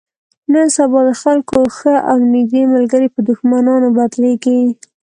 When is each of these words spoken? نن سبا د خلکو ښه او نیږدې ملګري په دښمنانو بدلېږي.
نن 0.53 0.67
سبا 0.77 0.99
د 1.09 1.11
خلکو 1.21 1.59
ښه 1.77 1.93
او 2.09 2.17
نیږدې 2.33 2.63
ملګري 2.75 3.07
په 3.11 3.19
دښمنانو 3.29 3.87
بدلېږي. 3.97 4.61